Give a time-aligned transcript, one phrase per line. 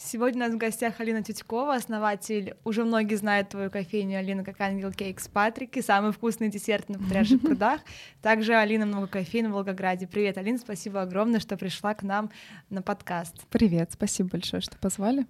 [0.00, 4.60] Сегодня у нас в гостях Алина Тютькова, основатель, уже многие знают твою кофейню Алина как
[4.60, 7.80] Ангел Кейкс Патрики, самый вкусный десерт на Патриарших прудах.
[8.22, 10.06] Также Алина много кофеин в Волгограде.
[10.06, 12.30] Привет, Алина, спасибо огромное, что пришла к нам
[12.70, 13.34] на подкаст.
[13.50, 15.26] Привет, спасибо большое, что позвали.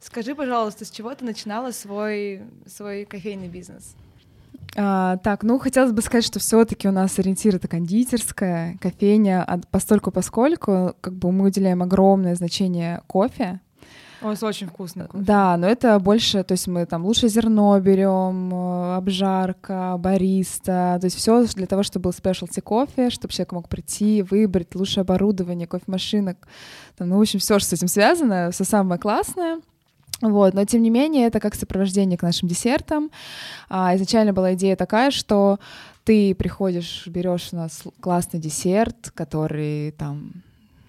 [0.00, 3.96] Скажи, пожалуйста, с чего ты начинала свой, свой кофейный бизнес?
[4.78, 9.60] А, так, ну хотелось бы сказать, что все-таки у нас ориентир это кондитерская, кофейня, а
[9.70, 13.60] постольку поскольку как бы мы уделяем огромное значение кофе,
[14.26, 15.06] вас очень вкусно.
[15.06, 15.24] Кофе.
[15.24, 21.04] Да, но это больше, то есть мы там лучше зерно берем, э, обжарка, бариста, то
[21.04, 25.66] есть все для того, чтобы был спешлти кофе, чтобы человек мог прийти, выбрать лучшее оборудование,
[25.66, 26.48] кофемашинок,
[26.96, 29.60] там, ну, в общем, все, что с этим связано, все самое классное.
[30.22, 33.10] Вот, но тем не менее это как сопровождение к нашим десертам.
[33.68, 35.58] А, изначально была идея такая, что
[36.04, 40.32] ты приходишь, берешь у нас классный десерт, который там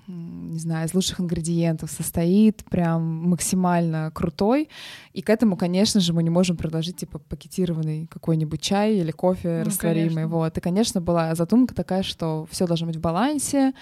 [0.07, 4.69] не знаю, из лучших ингредиентов состоит, прям максимально крутой.
[5.13, 9.59] И к этому, конечно же, мы не можем предложить типа пакетированный какой-нибудь чай или кофе
[9.59, 10.09] ну, растворимый.
[10.09, 10.27] Конечно.
[10.29, 10.57] Вот.
[10.57, 13.73] И, конечно, была задумка такая, что все должно быть в балансе,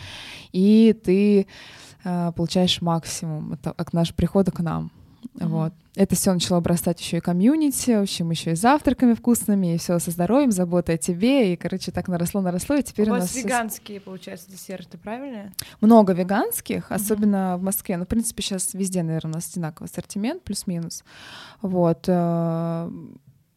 [0.51, 1.47] и ты
[2.03, 4.91] э, получаешь максимум от, от нашего прихода к нам.
[5.33, 5.47] Mm-hmm.
[5.47, 5.73] Вот.
[5.95, 9.97] Это все начало обрастать еще и комьюнити, в общем, еще и завтраками вкусными, и все
[9.99, 13.33] со здоровьем, заботой о тебе, и, короче, так наросло, наросло, и теперь у, у нас...
[13.35, 15.53] веганские, получается, десерты, правильно?
[15.79, 17.57] Много веганских, особенно mm-hmm.
[17.57, 21.03] в Москве, ну, в принципе, сейчас везде, наверное, у нас одинаковый ассортимент, плюс-минус,
[21.61, 22.89] вот, э,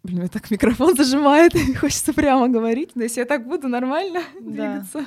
[0.04, 4.84] Блин, мне так микрофон зажимает, хочется прямо говорить, но если я так буду нормально да.
[4.84, 5.04] двигаться.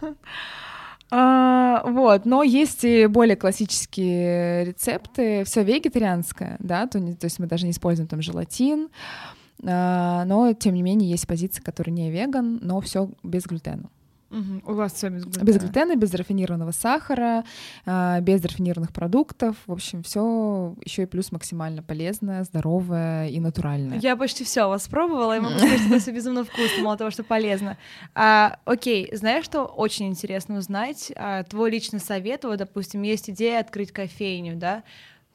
[1.10, 7.38] А, вот, но есть и более классические рецепты, все вегетарианское, да, то, не, то есть
[7.38, 8.90] мы даже не используем там желатин,
[9.64, 13.88] а, но тем не менее есть позиции, которые не веган, но все без глютена.
[14.30, 14.72] Угу.
[14.72, 15.44] У вас все без глютена.
[15.44, 17.44] Без глютена, без рафинированного сахара,
[17.86, 19.56] а, без рафинированных продуктов.
[19.66, 23.98] В общем, все еще и плюс максимально полезное, здоровое и натуральное.
[24.00, 26.96] Я почти все у вас пробовала, и могу сказать, что это все безумно вкусно, мало
[26.96, 27.78] того, что полезно.
[28.14, 31.10] А, окей, знаешь, что очень интересно узнать?
[31.16, 34.82] А, твой личный совет, вот, допустим, есть идея открыть кофейню, да?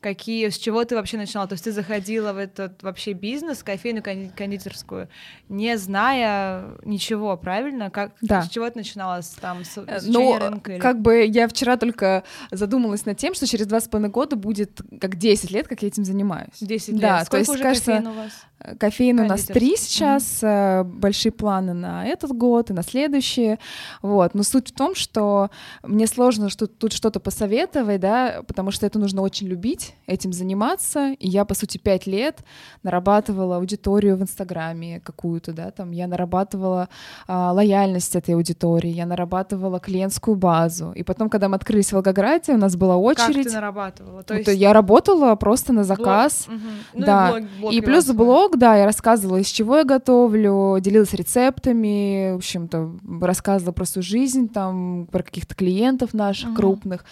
[0.03, 1.47] Какие, с чего ты вообще начинала?
[1.47, 5.07] То есть ты заходила в этот вообще бизнес, кофейную, кондитерскую,
[5.49, 7.89] не зная ничего, правильно?
[7.89, 8.43] Как, да.
[8.43, 9.21] С чего ты начинала?
[9.21, 10.73] С, там, с, с ну, рынка?
[10.73, 10.79] Или...
[10.79, 14.81] как бы я вчера только задумалась над тем, что через два с половиной года будет
[14.99, 16.57] как 10 лет, как я этим занимаюсь.
[16.59, 17.01] 10 лет?
[17.01, 18.31] Да, Сколько то есть, уже кажется, кофеин у вас?
[18.79, 20.83] Кофеин у нас три сейчас, mm-hmm.
[20.83, 23.59] большие планы на этот год и на следующие.
[24.01, 24.33] Вот.
[24.33, 25.49] Но суть в том, что
[25.83, 31.13] мне сложно что тут что-то посоветовать, да, потому что это нужно очень любить, этим заниматься.
[31.19, 32.43] И я, по сути, пять лет
[32.83, 36.89] нарабатывала аудиторию в Инстаграме какую-то, да, там я нарабатывала
[37.27, 40.91] а, лояльность этой аудитории, я нарабатывала клиентскую базу.
[40.91, 43.43] И потом, когда мы открылись в Волгограде, у нас была очередь.
[43.43, 44.23] Как ты нарабатывала?
[44.23, 44.49] То есть...
[44.53, 46.47] Я работала просто на заказ.
[46.47, 46.59] Блог.
[46.59, 47.05] Угу.
[47.05, 47.29] Да.
[47.31, 51.13] Ну, и, блог, блог и плюс блог да, я рассказывала, из чего я готовлю, делилась
[51.13, 56.55] рецептами, в общем-то, рассказывала про свою жизнь, там, про каких-то клиентов наших uh-huh.
[56.55, 57.05] крупных.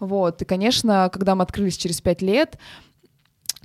[0.00, 0.42] Вот.
[0.42, 2.58] И, конечно, когда мы открылись через пять лет,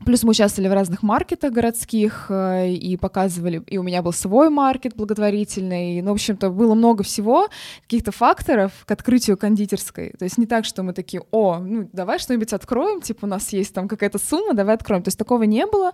[0.05, 4.49] Плюс мы участвовали в разных маркетах городских э, и показывали, и у меня был свой
[4.49, 7.47] маркет благотворительный, ну, в общем-то, было много всего,
[7.81, 10.13] каких-то факторов к открытию кондитерской.
[10.17, 13.51] То есть не так, что мы такие, о, ну, давай что-нибудь откроем, типа у нас
[13.53, 15.01] есть там какая-то сумма, давай откроем.
[15.01, 15.93] То есть такого не было.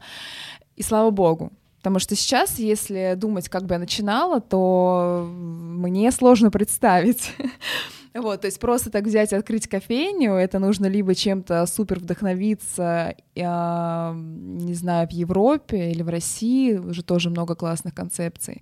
[0.75, 1.53] И слава богу.
[1.77, 7.31] Потому что сейчас, если думать, как бы я начинала, то мне сложно представить.
[8.13, 13.15] Вот, то есть просто так взять и открыть кофейню, это нужно либо чем-то супер вдохновиться,
[13.35, 18.61] э, не знаю, в Европе или в России, уже тоже много классных концепций,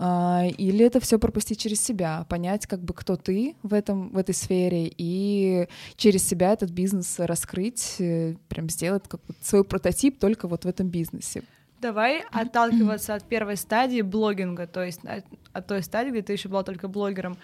[0.00, 4.18] э, или это все пропустить через себя, понять, как бы кто ты в этом в
[4.18, 10.48] этой сфере и через себя этот бизнес раскрыть, э, прям сделать как свой прототип только
[10.48, 11.44] вот в этом бизнесе.
[11.82, 16.48] Давай отталкиваться от первой стадии блогинга, то есть от, от той стадии, где ты еще
[16.48, 17.36] была только блогером.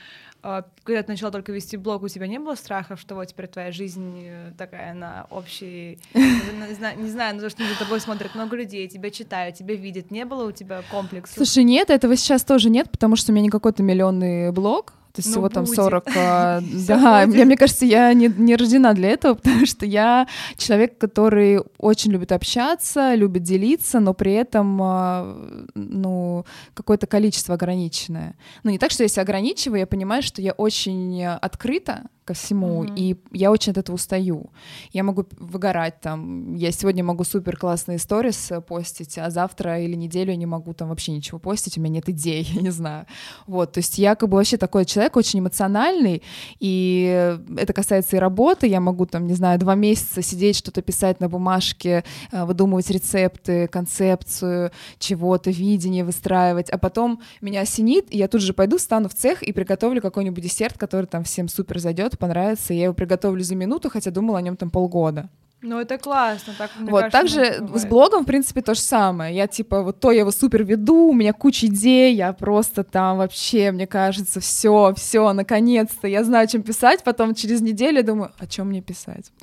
[0.44, 3.48] А, когда ты начала только вести блог, у тебя не было страха, что вот теперь
[3.48, 5.98] твоя жизнь э, такая на общей...
[6.14, 10.12] Не знаю, не знаю, за что за тобой смотрят много людей, тебя читают, тебя видят.
[10.12, 11.34] Не было у тебя комплекса?
[11.34, 15.20] Слушай, нет, этого сейчас тоже нет, потому что у меня не какой-то миллионный блог, то
[15.20, 16.04] есть ну, всего там 40...
[16.16, 20.96] А, да, мне, мне кажется, я не, не рождена для этого, потому что я человек,
[20.96, 25.36] который очень любит общаться, любит делиться, но при этом, а,
[25.74, 26.44] ну, ну,
[26.74, 28.36] какое-то количество ограниченное.
[28.62, 32.94] Ну, не так, что если ограничиваю, я понимаю, что я очень открыта ко всему, mm-hmm.
[32.96, 34.50] и я очень от этого устаю.
[34.92, 40.32] Я могу выгорать там, я сегодня могу супер классные сторис постить, а завтра или неделю
[40.32, 43.06] я не могу там вообще ничего постить, у меня нет идей, я не знаю.
[43.46, 46.22] Вот, то есть я как бы вообще такой человек очень эмоциональный,
[46.60, 51.20] и это касается и работы, я могу там, не знаю, два месяца сидеть, что-то писать
[51.20, 58.28] на бумажке, э, выдумывать рецепты, концепцию чего-то, видение выстраивать, а потом меня осенит, и я
[58.28, 62.17] тут же пойду, стану в цех и приготовлю какой-нибудь десерт, который там всем супер зайдет,
[62.18, 65.28] понравится, я его приготовлю за минуту, хотя думала о нем там полгода.
[65.60, 66.54] Ну, это классно.
[66.56, 69.34] Так, мне вот, кажется, также с блогом, в принципе, то же самое.
[69.34, 73.18] Я, типа, вот то я его супер веду, у меня куча идей, я просто там
[73.18, 78.46] вообще, мне кажется, все, все, наконец-то, я знаю, чем писать, потом через неделю думаю, о
[78.46, 79.32] чем мне писать?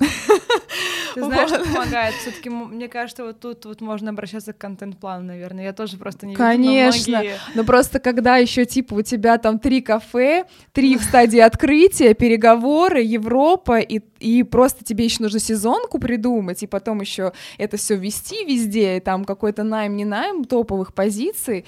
[1.16, 2.14] Ты знаешь, что помогает?
[2.14, 5.64] Все-таки, мне кажется, вот тут вот можно обращаться к контент-плану, наверное.
[5.64, 7.22] Я тоже просто не Конечно.
[7.54, 13.00] Но просто когда еще типа у тебя там три кафе, три в стадии открытия, переговоры,
[13.00, 18.44] Европа, и, и просто тебе еще нужно сезонку придумать, и потом еще это все вести
[18.44, 21.64] везде, и там какой-то найм, не найм топовых позиций.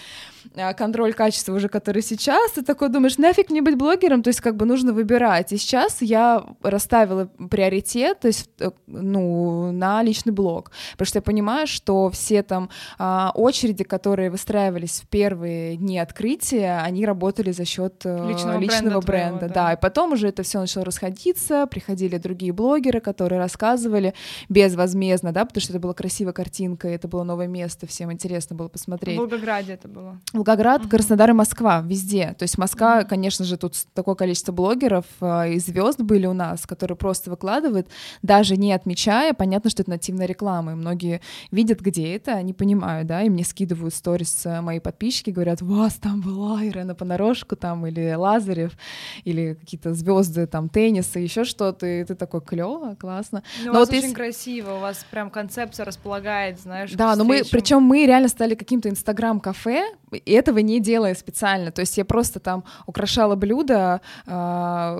[0.56, 4.41] А, контроль качества уже, который сейчас, ты такой думаешь, нафиг мне быть блогером, то есть
[4.41, 5.53] как бы нужно выбирать.
[5.53, 11.23] И сейчас я расставила приоритет, то есть, э, ну, на личный блог, потому что я
[11.23, 17.65] понимаю, что все там а, очереди, которые выстраивались в первые дни открытия, они работали за
[17.65, 19.55] счет э, личного, личного бренда, бренда, да.
[19.55, 24.14] да, и потом уже это все начало расходиться, приходили другие блогеры, которые рассказывали
[24.49, 28.69] безвозмездно, да, потому что это была красивая картинка, это было новое место, всем интересно было
[28.69, 29.17] посмотреть.
[29.17, 30.20] В Волгограде это было.
[30.32, 30.88] Волгоград, uh-huh.
[30.88, 32.35] Краснодар и Москва, везде.
[32.38, 33.08] То есть Москва, uh-huh.
[33.08, 37.88] конечно же, тут такое количество блогеров э, и звезд были у нас, которые просто выкладывают,
[38.23, 41.20] даже не отмечая, понятно, что это нативная реклама, и многие
[41.50, 45.94] видят, где это, они понимают, да, и мне скидывают сторис э, мои подписчики, говорят, вас
[45.94, 48.73] там была Ирена Понарошку там, или Лазарев,
[49.25, 53.43] или какие-то звезды там тенниса, еще что-то, и ты такой, клево, классно.
[53.65, 54.15] Ну, но у вас вот очень есть...
[54.15, 58.89] красиво, у вас прям концепция располагает, знаешь, Да, но мы, причем мы реально стали каким-то
[58.89, 59.83] инстаграм-кафе,
[60.13, 61.73] и этого не делая специально.
[61.73, 64.31] То есть я просто там украшала блюдо, э,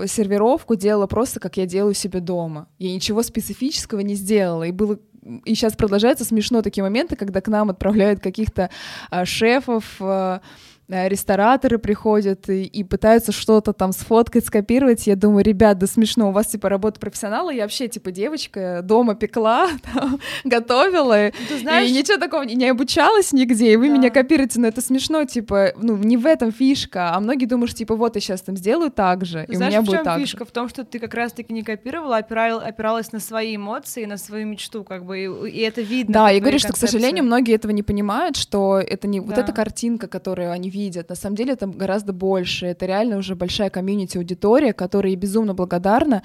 [0.07, 2.69] сервировку делала просто, как я делаю себе дома.
[2.79, 4.65] Я ничего специфического не сделала.
[4.65, 4.99] И было
[5.45, 8.71] и сейчас продолжаются смешно такие моменты, когда к нам отправляют каких-то
[9.11, 10.41] э, шефов, Э,
[10.88, 15.06] рестораторы приходят и, и пытаются что-то там сфоткать, скопировать.
[15.06, 19.14] Я думаю, ребят, да смешно, у вас типа работа профессионала, я вообще типа девочка дома
[19.14, 21.90] пекла, там, готовила, Ты знаешь...
[21.90, 23.94] и ничего такого не, не обучалась нигде, и вы да.
[23.94, 27.79] меня копируете, но это смешно, типа, ну не в этом фишка, а многие думают, что,
[27.79, 30.44] типа вот я сейчас там сделаю так же, и знаешь, у меня будет так фишка?
[30.46, 34.17] В том, что ты как раз-таки не копировала, а опирал, опиралась на свои эмоции, на
[34.17, 36.14] свою мечту, как бы, и, и это видно.
[36.14, 39.26] Да, я говорю, что, к сожалению, многие этого не понимают, что это не да.
[39.26, 40.78] вот эта картинка, которую они видят.
[41.09, 42.67] На самом деле это гораздо больше.
[42.67, 46.23] Это реально уже большая комьюнити аудитория, которой я безумно благодарна.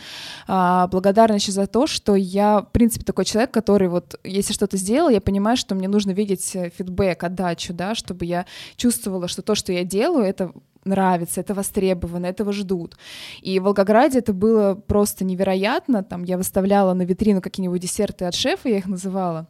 [0.47, 4.77] А, благодарна еще за то, что я, в принципе, такой человек, который вот, если что-то
[4.77, 8.45] сделал, я понимаю, что мне нужно видеть э, фидбэк, отдачу, да, чтобы я
[8.75, 10.51] чувствовала, что то, что я делаю, это
[10.85, 12.97] нравится, это востребовано, этого ждут.
[13.41, 16.03] И в Волгограде это было просто невероятно.
[16.03, 19.47] Там я выставляла на витрину какие-нибудь десерты от шефа, я их называла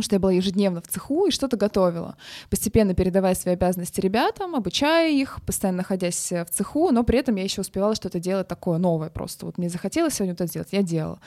[0.00, 2.16] что я была ежедневно в цеху и что-то готовила,
[2.48, 7.44] постепенно передавая свои обязанности ребятам, обучая их, постоянно находясь в цеху, но при этом я
[7.44, 9.46] еще успевала что-то делать такое новое просто.
[9.46, 11.20] Вот мне захотелось сегодня это сделать, я делала.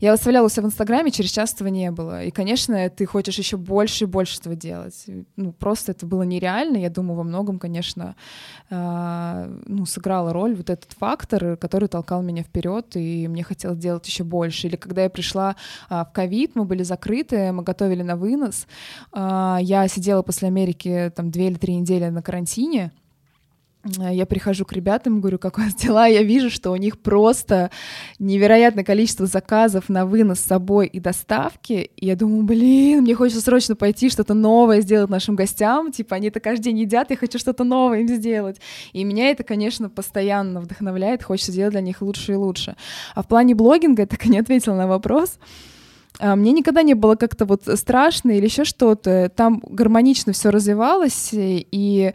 [0.00, 2.24] Я выставляла себя в Инстаграме, через час этого не было.
[2.24, 5.04] И, конечно, ты хочешь еще больше и больше этого делать.
[5.36, 6.78] Ну, просто это было нереально.
[6.78, 8.16] Я думаю, во многом, конечно,
[8.70, 14.06] э, ну, сыграла роль вот этот фактор, который толкал меня вперед, и мне хотелось делать
[14.06, 14.66] еще больше.
[14.66, 15.56] Или когда я пришла
[15.90, 18.66] э, в ковид, мы были закрыты, мы готовили готовили на вынос.
[19.12, 22.92] А, я сидела после Америки там две или три недели на карантине,
[23.98, 27.70] я прихожу к ребятам, говорю, как у вас дела, я вижу, что у них просто
[28.18, 33.40] невероятное количество заказов на вынос с собой и доставки, и я думаю, блин, мне хочется
[33.40, 37.38] срочно пойти что-то новое сделать нашим гостям, типа они это каждый день едят, я хочу
[37.38, 38.60] что-то новое им сделать,
[38.92, 42.76] и меня это, конечно, постоянно вдохновляет, хочется сделать для них лучше и лучше.
[43.14, 45.70] А в плане блогинга, я так и не ответила на вопрос, а,
[46.20, 49.30] мне никогда не было как-то вот страшно или еще что-то.
[49.34, 52.12] Там гармонично все развивалось, и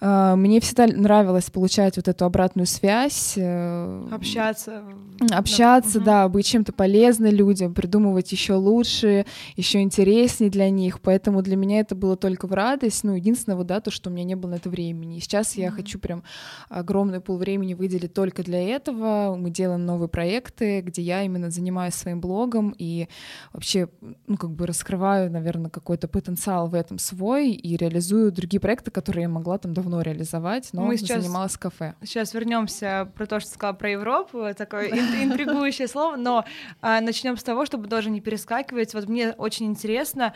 [0.00, 3.34] э, мне всегда нравилось получать вот эту обратную связь.
[3.36, 4.82] Э, общаться.
[5.30, 11.00] Общаться, да, да быть чем-то полезной людям, придумывать еще лучше, еще интереснее для них.
[11.00, 13.04] Поэтому для меня это было только в радость.
[13.04, 15.16] Ну, единственное, вот, да, то, что у меня не было на это времени.
[15.16, 15.60] И сейчас mm-hmm.
[15.60, 16.22] я хочу прям
[16.68, 19.36] огромный пол времени выделить только для этого.
[19.36, 23.08] Мы делаем новые проекты, где я именно занимаюсь своим блогом и
[23.52, 23.88] вообще,
[24.26, 29.22] ну, как бы раскрываю, наверное, какой-то потенциал в этом свой и реализую другие проекты, которые
[29.22, 31.94] я могла там давно реализовать, но Мы сейчас, занималась кафе.
[32.02, 36.44] Сейчас вернемся про то, что сказала про Европу, такое интригующее слово, но
[36.80, 38.94] а, начнем с того, чтобы даже не перескакивать.
[38.94, 40.34] Вот мне очень интересно,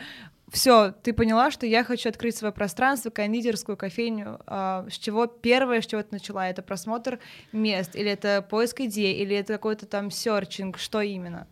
[0.49, 4.39] все, ты поняла, что я хочу открыть свое пространство, кондитерскую, кофейню.
[4.47, 6.47] А, с чего первое, с чего ты начала?
[6.47, 7.19] Это просмотр
[7.51, 11.47] мест, или это поиск идей, или это какой-то там серчинг, что именно?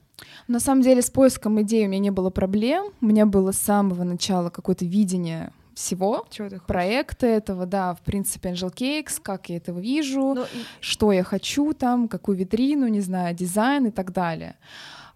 [0.47, 2.91] На самом деле с поиском идей у меня не было проблем.
[3.01, 6.25] У меня было с самого начала какое-то видение всего
[6.67, 10.63] проекта этого, да, в принципе, Angel Cakes, как я этого вижу, ну, и...
[10.79, 14.55] что я хочу там, какую витрину, не знаю, дизайн и так далее.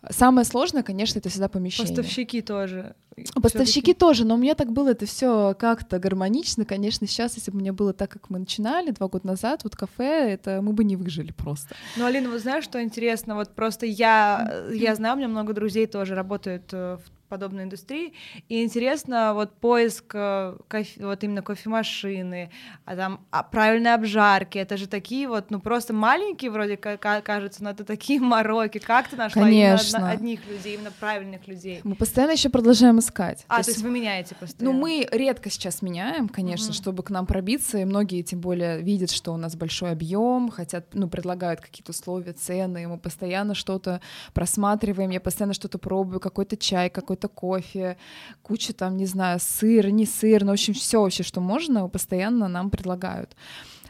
[0.09, 1.95] Самое сложное, конечно, это всегда помещение.
[1.95, 2.95] Поставщики тоже.
[3.41, 6.63] Поставщики тоже, но у меня так было это все как-то гармонично.
[6.63, 9.75] Конечно, сейчас, если бы у меня было так, как мы начинали два года назад, вот
[9.75, 11.75] кафе, это мы бы не выжили просто.
[11.97, 13.35] Ну, Алина, вы знаешь, что интересно?
[13.35, 18.13] Вот просто я, я знаю, у меня много друзей тоже работают э, в подобной индустрии.
[18.49, 22.51] И интересно, вот поиск э, кофе, вот именно кофемашины,
[22.85, 27.63] а там а, правильной обжарки, это же такие вот, ну просто маленькие вроде как кажется,
[27.63, 28.79] но это такие мороки.
[28.79, 29.97] Как ты нашла Конечно.
[29.97, 31.81] именно одних людей, именно правильных людей?
[31.83, 33.45] Мы постоянно еще продолжаем искать.
[33.47, 34.73] А, то, то есть вы меняете постоянно?
[34.73, 36.75] Ну мы редко сейчас меняем, конечно, mm-hmm.
[36.75, 40.87] чтобы к нам пробиться, и многие тем более видят, что у нас большой объем, хотят,
[40.93, 44.01] ну предлагают какие-то условия, цены, и мы постоянно что-то
[44.33, 47.97] просматриваем, я постоянно что-то пробую, какой-то чай, какой какой-то кофе,
[48.41, 52.47] куча там, не знаю, сыр, не сыр, ну, в общем, все вообще, что можно, постоянно
[52.47, 53.35] нам предлагают.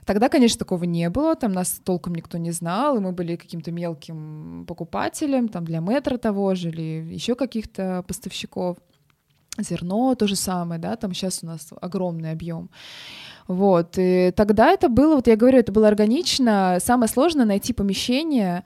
[0.05, 3.71] Тогда, конечно, такого не было, там нас толком никто не знал, и мы были каким-то
[3.71, 8.77] мелким покупателем, там для метра того же или еще каких-то поставщиков.
[9.59, 12.69] Зерно то же самое, да, там сейчас у нас огромный объем.
[13.48, 16.77] Вот, и тогда это было, вот я говорю, это было органично.
[16.79, 18.63] Самое сложное найти помещение,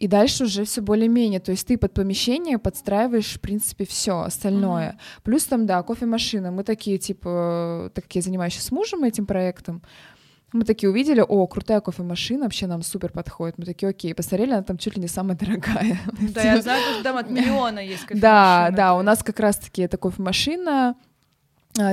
[0.00, 1.40] и дальше уже все более-менее.
[1.40, 4.92] То есть ты под помещение подстраиваешь, в принципе, все остальное.
[4.92, 5.22] Mm-hmm.
[5.24, 6.50] Плюс там, да, кофемашина.
[6.50, 9.82] Мы такие, типа, так как я занимаюсь с мужем этим проектом,
[10.52, 13.58] мы такие увидели, о, крутая кофемашина, вообще нам супер подходит.
[13.58, 16.00] Мы такие, окей, посмотрели, она там чуть ли не самая дорогая.
[16.34, 18.20] Да, я знаю, что там от миллиона есть кофемашина.
[18.20, 20.96] Да, да, у нас как раз-таки эта кофемашина,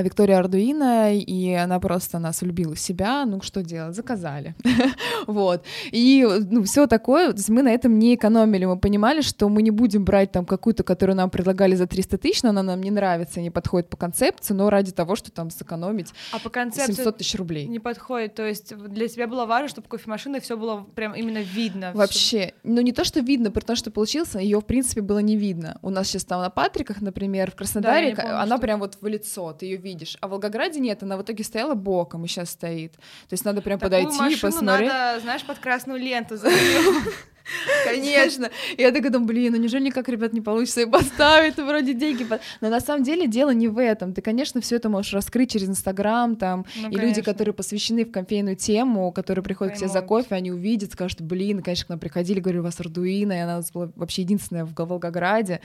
[0.02, 4.54] Виктория Ардуина, и она просто нас влюбила в себя, ну что делать, заказали,
[5.26, 9.48] вот, и ну все такое, то есть мы на этом не экономили, мы понимали, что
[9.48, 12.82] мы не будем брать там какую-то, которую нам предлагали за 300 тысяч, но она нам
[12.82, 16.92] не нравится, не подходит по концепции, но ради того, что там сэкономить а по концепции
[16.92, 17.66] 700 тысяч рублей.
[17.66, 21.92] Не подходит, то есть для тебя было важно, чтобы кофемашина все было прям именно видно.
[21.94, 25.36] Вообще, ну не то, что видно, при том, что получился, ее в принципе было не
[25.36, 25.78] видно.
[25.82, 28.62] У нас сейчас там на Патриках, например, в Краснодаре, да, помню, она что...
[28.62, 30.16] прям вот в лицо, ты ее видишь.
[30.20, 32.92] А в Волгограде нет, она в итоге стояла боком и сейчас стоит.
[32.92, 34.88] То есть надо прям Такую подойти и посмотреть.
[34.88, 36.36] надо, знаешь, под красную ленту
[37.84, 38.50] Конечно.
[38.76, 42.26] Я такая думаю, блин, ну неужели никак, ребят, не получится и поставить, вроде деньги.
[42.60, 44.12] Но на самом деле дело не в этом.
[44.12, 48.10] Ты, конечно, все это можешь раскрыть через Инстаграм, там, ну, и люди, которые посвящены в
[48.10, 51.98] кофейную тему, которые приходят к тебе за кофе, они увидят, скажут, блин, конечно, к нам
[51.98, 55.60] приходили, говорю, у вас Ардуина, и она была вообще единственная в Волгограде,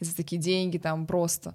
[0.00, 1.54] и за такие деньги там просто.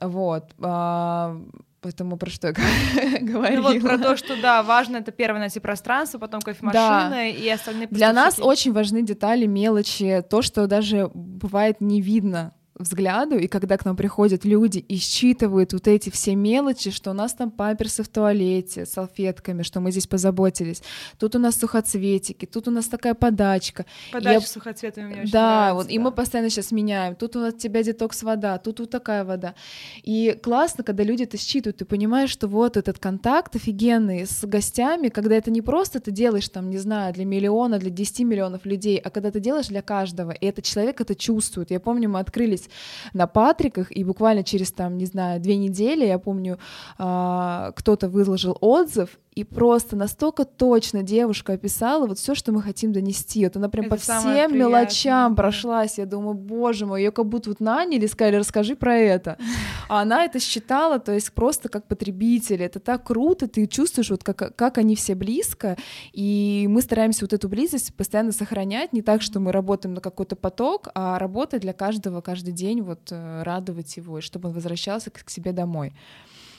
[0.00, 0.52] Вот.
[0.60, 1.40] А,
[1.80, 2.52] поэтому про что я
[3.20, 3.68] говорила?
[3.68, 7.24] Ну вот про то, что да, важно это первое найти пространство, потом кофемашина да.
[7.24, 13.38] и остальные Для нас очень важны детали, мелочи, то, что даже бывает не видно взгляду,
[13.38, 17.34] и когда к нам приходят люди и считывают вот эти все мелочи, что у нас
[17.34, 20.82] там памперсы в туалете, салфетками, что мы здесь позаботились,
[21.18, 23.86] тут у нас сухоцветики, тут у нас такая подачка.
[24.12, 24.40] Подача я...
[24.40, 25.92] сухоцветами мне очень Да, нравится, вот, да.
[25.92, 29.54] и мы постоянно сейчас меняем, тут у нас тебя детокс вода, тут вот такая вода.
[30.02, 35.08] И классно, когда люди это считывают, ты понимаешь, что вот этот контакт офигенный с гостями,
[35.08, 38.98] когда это не просто ты делаешь там, не знаю, для миллиона, для 10 миллионов людей,
[38.98, 41.70] а когда ты делаешь для каждого, и этот человек это чувствует.
[41.70, 42.70] Я помню, мы открылись здесь
[43.12, 46.58] на Патриках, и буквально через там, не знаю, две недели, я помню,
[46.98, 52.94] а, кто-то выложил отзыв, и просто настолько точно девушка описала вот все, что мы хотим
[52.94, 53.44] донести.
[53.44, 55.98] Вот она прям Это по всем мелочам прошлась.
[55.98, 59.36] Я думаю, боже мой, ее как будто вот наняли, сказали, расскажи про это.
[59.88, 62.60] А она это считала, то есть просто как потребитель.
[62.60, 65.76] Это так круто, ты чувствуешь, вот как, как они все близко,
[66.12, 70.34] и мы стараемся вот эту близость постоянно сохранять, не так, что мы работаем на какой-то
[70.34, 75.10] поток, а работать для каждого каждый день, вот э, радовать его, и чтобы он возвращался
[75.10, 75.92] к себе домой.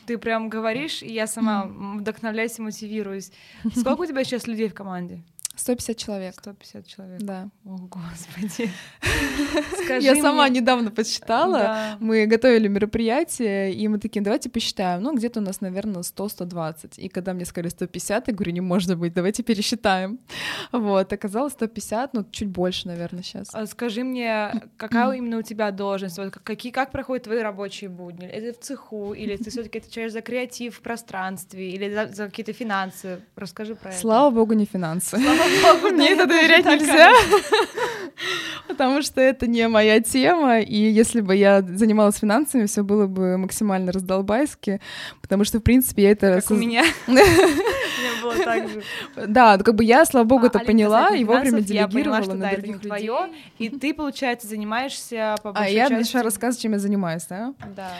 [0.07, 3.29] Ты прям говоришь, и я сама вдохновляюсь и мотивируюсь.
[3.75, 5.21] Сколько у тебя сейчас людей в команде?
[5.57, 6.33] 150 человек.
[6.39, 7.21] 150 человек.
[7.21, 7.49] Да.
[7.65, 8.69] О, господи.
[10.03, 11.97] Я сама недавно подсчитала.
[11.99, 15.01] Мы готовили мероприятие, и мы такие, давайте посчитаем.
[15.01, 16.93] Ну, где-то у нас, наверное, 100-120.
[16.97, 20.19] И когда мне сказали 150, я говорю, не может быть, давайте пересчитаем.
[20.71, 23.49] Вот, оказалось 150, ну, чуть больше, наверное, сейчас.
[23.53, 26.17] А скажи мне, какая именно у тебя должность?
[26.17, 28.27] Вот какие, как проходят твои рабочие будни?
[28.27, 32.25] Это в цеху, или ты все таки отвечаешь за креатив в пространстве, или за, за
[32.25, 33.19] какие-то финансы?
[33.35, 33.99] Расскажи про это.
[33.99, 35.17] Слава богу, не финансы.
[35.17, 35.47] Слава
[35.92, 37.12] мне это доверять нельзя,
[38.68, 43.38] потому что это не моя тема, и если бы я занималась финансами, все было бы
[43.38, 44.82] максимально раздолбайски,
[45.22, 46.42] потому что, в принципе, я это...
[46.42, 46.84] Как у меня.
[47.08, 48.84] было так же.
[49.27, 53.12] Да, как бы я, слава богу, а, это поняла и вовремя делегировала на других людей.
[53.60, 57.54] И ты, получается, занимаешься по А я начала рассказывать, чем я занимаюсь, да?
[57.75, 57.92] Да.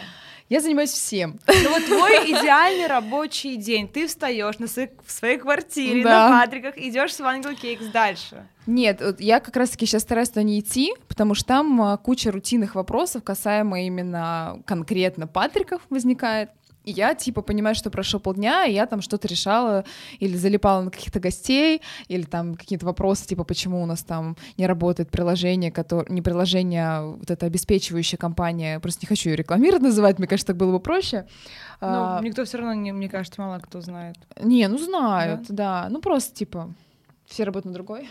[0.48, 1.38] Я занимаюсь всем.
[1.46, 3.86] Ну вот твой идеальный рабочий день.
[3.86, 6.30] Ты встаешь на своей, в своей квартире, да.
[6.30, 8.46] на Патриках, идешь с Вангел Кейкс дальше.
[8.66, 12.30] Нет, вот я как раз-таки сейчас стараюсь туда не идти, потому что там а, куча
[12.30, 16.50] рутинных вопросов, касаемо именно конкретно Патриков возникает.
[16.88, 19.84] И я, типа, понимаю, что прошло полдня, и я там что-то решала
[20.20, 24.66] или залипала на каких-то гостей, или там какие-то вопросы, типа, почему у нас там не
[24.66, 26.10] работает приложение, которое...
[26.10, 30.46] не приложение, а вот это обеспечивающая компания, просто не хочу ее рекламировать называть, мне кажется,
[30.46, 31.26] так было бы проще.
[31.82, 32.20] Ну, а...
[32.22, 34.16] никто все равно, не, мне кажется, мало кто знает.
[34.40, 35.88] Не, ну знают, да, да.
[35.90, 36.72] ну просто, типа,
[37.26, 38.08] все работают на другой,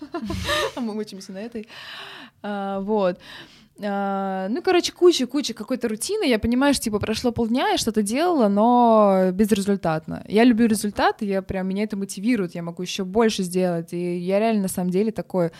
[0.74, 1.68] а мы учимся на этой.
[2.42, 3.20] А, вот.
[3.80, 6.24] А, ну, короче, куча-куча какой-то рутины.
[6.24, 10.24] Я понимаю, что, типа, прошло полдня, я что-то делала, но безрезультатно.
[10.26, 13.92] Я люблю результаты, я прям, меня это мотивирует, я могу еще больше сделать.
[13.92, 15.52] И я реально, на самом деле, такой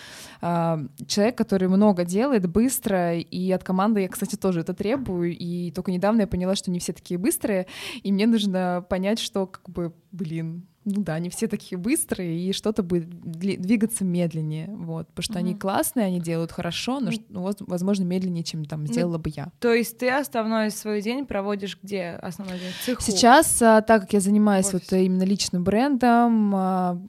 [0.43, 5.71] э, человек, который много делает, быстро, и от команды я, кстати, тоже это требую, и
[5.71, 7.67] только недавно я поняла, что не все такие быстрые,
[8.03, 12.52] и мне нужно понять, что, как бы, блин, ну да, они все такие быстрые, и
[12.52, 15.38] что-то будет двигаться медленнее, вот, потому что mm-hmm.
[15.38, 19.52] они классные, они делают хорошо, но, ну, возможно, медленнее, чем там сделала ну, бы я.
[19.61, 22.73] То есть ты основной свой день проводишь где основной день?
[22.85, 23.02] цеху?
[23.02, 27.00] Сейчас, а, так как я занимаюсь вот именно личным брендом, а,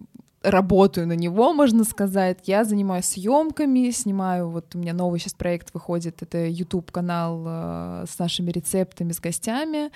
[0.42, 2.40] работаю на него, можно сказать.
[2.46, 8.06] Я занимаюсь съемками, снимаю, вот у меня новый сейчас проект выходит, это YouTube канал э,
[8.10, 9.92] с нашими рецептами, с гостями.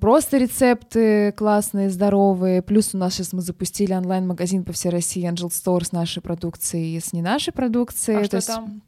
[0.00, 2.62] Просто рецепты классные, здоровые.
[2.62, 6.96] Плюс у нас сейчас мы запустили онлайн-магазин по всей России Angel Store с нашей продукцией
[6.96, 8.20] и с не нашей продукцией.
[8.20, 8.46] А что есть...
[8.46, 8.82] там?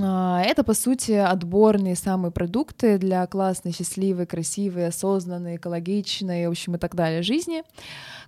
[0.00, 6.76] А, это, по сути, отборные самые продукты для классной, счастливой, красивой, осознанной, экологичной, в общем,
[6.76, 7.62] и так далее жизни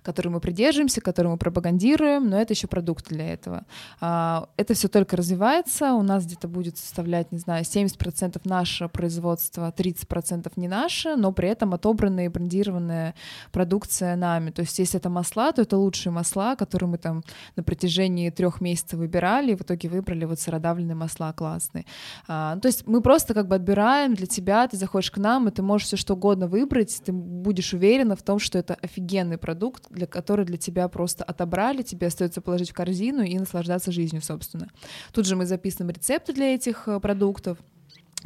[0.03, 3.63] которой мы придерживаемся, который мы пропагандируем, но это еще продукт для этого.
[3.99, 9.73] А, это все только развивается, у нас где-то будет составлять, не знаю, 70% наше производство,
[9.75, 13.15] 30% не наше, но при этом отобранная и брендированная
[13.51, 14.51] продукция нами.
[14.51, 17.23] То есть если это масла, то это лучшие масла, которые мы там
[17.55, 21.85] на протяжении трех месяцев выбирали, и в итоге выбрали вот сыродавленные масла классные.
[22.27, 25.51] А, то есть мы просто как бы отбираем для тебя, ты заходишь к нам, и
[25.51, 29.85] ты можешь все что угодно выбрать, ты будешь уверена в том, что это офигенный продукт,
[29.89, 34.69] для, который для тебя просто отобрали, тебе остается положить в корзину и наслаждаться жизнью, собственно.
[35.11, 37.57] Тут же мы записываем рецепты для этих э, продуктов,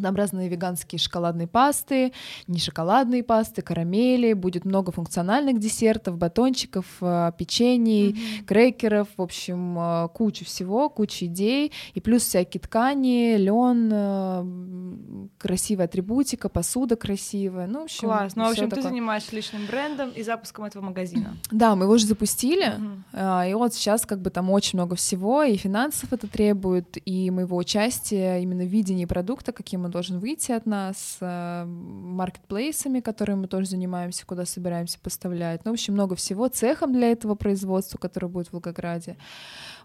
[0.03, 2.13] там разные веганские шоколадные пасты,
[2.47, 8.43] не шоколадные пасты, карамели, будет много функциональных десертов, батончиков, э, печений, mm-hmm.
[8.45, 15.85] крекеров, в общем, э, кучу всего, куча идей, и плюс всякие ткани, лен, э, красивая
[15.85, 18.83] атрибутика, посуда красивая, ну, в общем, Класс, ну, в общем, такое.
[18.83, 21.37] ты занимаешься личным брендом и запуском этого магазина.
[21.57, 22.73] Да, мы его уже запустили,
[23.13, 23.51] mm-hmm.
[23.51, 27.57] и вот сейчас как бы там очень много всего, и финансов это требует, и моего
[27.57, 33.47] участия именно в видении продукта, каким он должен выйти от нас, э, маркетплейсами, которыми мы
[33.47, 35.65] тоже занимаемся, куда собираемся поставлять.
[35.65, 36.47] Ну, в общем, много всего.
[36.47, 39.17] Цехом для этого производства, который будет в Волгограде.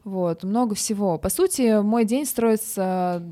[0.05, 1.19] Вот, много всего.
[1.19, 3.23] По сути, мой день строится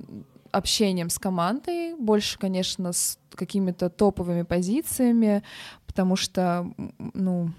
[0.52, 5.42] общением с командой, больше, конечно, с какими-то топовыми позициями,
[5.86, 6.72] потому что,
[7.14, 7.50] ну,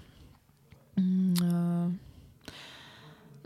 [0.96, 1.90] э,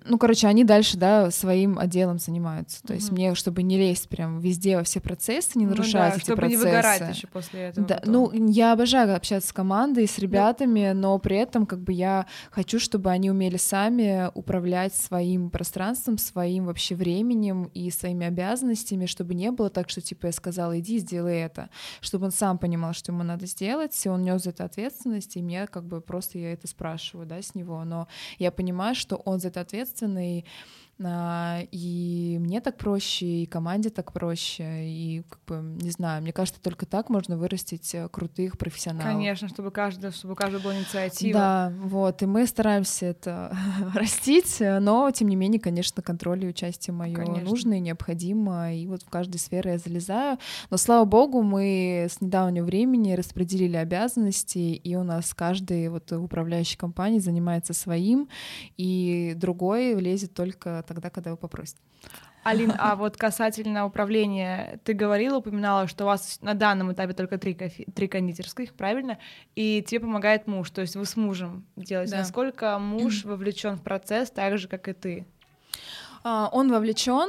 [0.09, 2.83] ну, короче, они дальше, да, своим отделом занимаются.
[2.83, 3.13] То есть mm-hmm.
[3.13, 6.37] мне, чтобы не лезть прям везде во все процессы, не нарушать ну, да, эти чтобы
[6.37, 6.59] процессы.
[6.59, 7.87] не выгорать еще после этого.
[7.87, 12.27] Да, ну, я обожаю общаться с командой, с ребятами, но при этом как бы я
[12.51, 19.35] хочу, чтобы они умели сами управлять своим пространством, своим вообще временем и своими обязанностями, чтобы
[19.35, 23.13] не было так, что типа я сказала, иди, сделай это, чтобы он сам понимал, что
[23.13, 26.53] ему надо сделать, и он нес за это ответственность, и мне как бы просто я
[26.53, 30.45] это спрашиваю, да, с него, но я понимаю, что он за это ответственность ответственный,
[30.99, 36.59] и мне так проще, и команде так проще, и как бы, не знаю, мне кажется,
[36.61, 39.05] только так можно вырастить э, крутых профессионалов.
[39.05, 41.39] Конечно, чтобы каждый, чтобы у каждого была инициатива.
[41.39, 43.55] Да, вот, и мы стараемся это
[43.95, 49.03] растить, но, тем не менее, конечно, контроль и участие мое нужно и необходимо, и вот
[49.03, 50.39] в каждой сфере я залезаю,
[50.71, 56.79] но, слава богу, мы с недавнего времени распределили обязанности, и у нас каждый вот управляющий
[56.79, 58.31] компании занимается своим,
[58.79, 61.77] и другой влезет только тогда, когда его попросят.
[62.45, 67.39] Алин, а вот касательно управления, ты говорила, упоминала, что у вас на данном этапе только
[67.39, 69.19] три, кофе, три кондитерских, правильно?
[69.55, 72.13] И тебе помогает муж, то есть вы с мужем делаете.
[72.13, 72.19] Да.
[72.19, 75.27] Насколько муж вовлечен в процесс так же, как и ты?
[76.23, 77.29] А, он вовлечен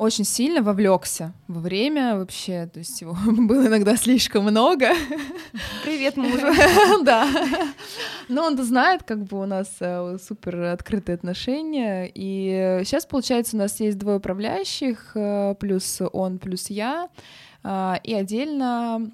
[0.00, 4.88] очень сильно вовлекся во время вообще, то есть его было иногда слишком много.
[5.84, 6.46] Привет мужу.
[7.04, 7.28] Да.
[8.28, 12.10] Но он знает, как бы у нас э, супер открытые отношения.
[12.14, 17.08] И сейчас, получается, у нас есть двое управляющих, э, плюс он, плюс я.
[17.62, 19.10] А, и отдельно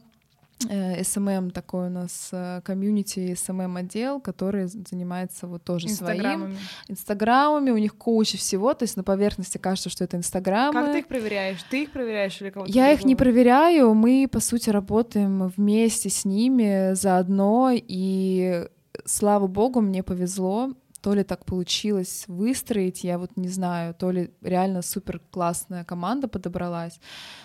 [0.64, 6.54] SMM э, такой у нас э, комьюнити, SMM отдел, который занимается вот тоже инстаграмами.
[6.54, 6.56] своим
[6.88, 10.80] инстаграмами, у них куча всего, то есть на поверхности кажется, что это инстаграмы.
[10.80, 11.62] Как ты их проверяешь?
[11.70, 12.72] Ты их проверяешь или кого-то?
[12.72, 12.98] Я другого?
[12.98, 18.66] их не проверяю, мы по сути работаем вместе с ними заодно, и
[19.04, 20.72] слава богу, мне повезло,
[21.06, 26.26] то ли так получилось выстроить, я вот не знаю, то ли реально супер классная команда
[26.26, 26.98] подобралась,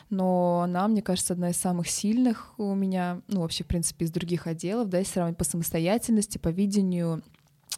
[0.09, 4.11] но она, мне кажется, одна из самых сильных у меня, ну вообще, в принципе, из
[4.11, 7.21] других отделов, да, если сравнивать по самостоятельности, по видению,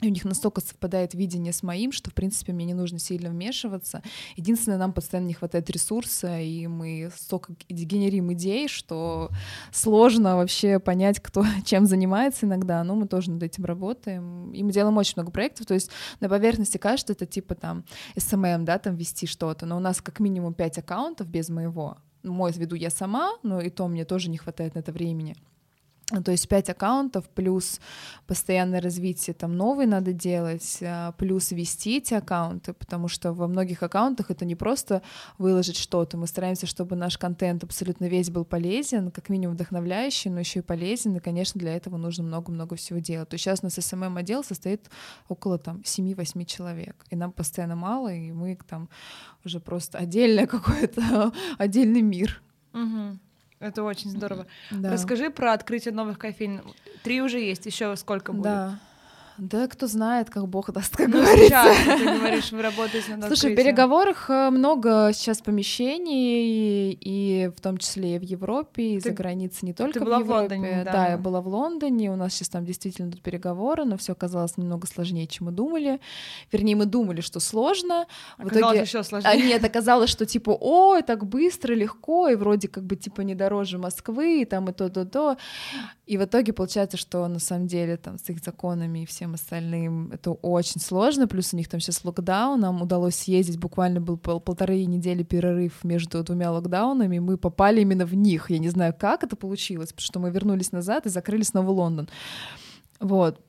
[0.01, 3.29] и у них настолько совпадает видение с моим, что, в принципе, мне не нужно сильно
[3.29, 4.01] вмешиваться.
[4.36, 9.29] Единственное, нам постоянно не хватает ресурса, и мы столько генерим идей, что
[9.71, 14.51] сложно вообще понять, кто чем занимается иногда, но мы тоже над этим работаем.
[14.51, 18.63] И мы делаем очень много проектов, то есть на поверхности кажется, это типа там SMM,
[18.63, 21.97] да, там вести что-то, но у нас как минимум 5 аккаунтов без моего.
[22.23, 25.36] Мой веду я сама, но и то мне тоже не хватает на это времени.
[26.13, 27.82] Ну, то есть пять аккаунтов, плюс
[28.28, 33.82] постоянное развитие, там новые надо делать, а, плюс вести эти аккаунты, потому что во многих
[33.82, 35.02] аккаунтах это не просто
[35.39, 40.39] выложить что-то, мы стараемся, чтобы наш контент абсолютно весь был полезен, как минимум вдохновляющий, но
[40.39, 43.30] еще и полезен, и, конечно, для этого нужно много-много всего делать.
[43.30, 44.91] То есть сейчас у нас SMM отдел состоит
[45.30, 48.88] около там 7-8 человек, и нам постоянно мало, и мы там
[49.43, 52.39] уже просто отдельный какой-то отдельный мир.
[52.73, 53.17] Угу.
[53.63, 54.45] Это очень здорово.
[54.71, 54.91] Да.
[54.91, 56.62] Расскажи про открытие новых кофеин.
[57.02, 58.43] Три уже есть, еще сколько будет?
[58.43, 58.80] Да.
[59.38, 61.48] Да, кто знает, как Бог даст, как ну, говорится.
[61.48, 67.60] Сейчас, ты говоришь, вы работаете над Слушай, в переговорах э, много сейчас помещений, и в
[67.60, 70.48] том числе и в Европе, и ты, за границей, не только ты была в Европе.
[70.48, 70.91] В Лондоне, да.
[70.91, 74.58] да, я была в Лондоне, у нас сейчас там действительно тут переговоры, но все оказалось
[74.58, 76.00] немного сложнее, чем мы думали.
[76.52, 78.06] Вернее, мы думали, что сложно.
[78.38, 78.80] В оказалось итоге...
[78.82, 79.32] еще сложнее.
[79.32, 83.34] А нет, оказалось, что типа, ой, так быстро, легко, и вроде как бы типа не
[83.34, 85.38] дороже Москвы, и там и то-то-то.
[86.06, 90.12] И в итоге получается, что на самом деле там с их законами и всем остальным
[90.12, 94.39] это очень сложно, плюс у них там сейчас локдаун, нам удалось съездить, буквально был пол
[94.39, 99.23] полторы недели перерыв между двумя локдаунами, мы попали именно в них, я не знаю, как
[99.23, 102.09] это получилось, потому что мы вернулись назад и закрыли снова Лондон.
[102.99, 103.39] Вот.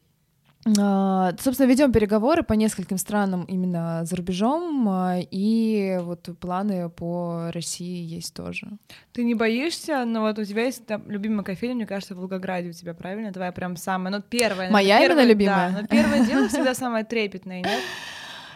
[0.78, 7.50] А, собственно, ведем переговоры по нескольким странам именно за рубежом, а, и вот планы по
[7.52, 8.68] России есть тоже.
[9.12, 12.70] Ты не боишься, но вот у тебя есть там любимая кофейня, мне кажется, в Волгограде
[12.70, 13.32] у тебя, правильно?
[13.32, 14.70] Твоя прям самая, ну первая.
[14.70, 15.70] Моя первая, именно любимая?
[15.70, 17.80] Да, но первое дело всегда самое трепетное, нет?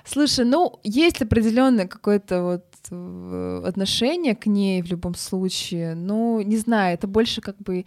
[0.07, 5.95] Слушай, ну, есть определенное какое-то вот э, отношение к ней в любом случае.
[5.95, 7.85] Ну, не знаю, это больше как бы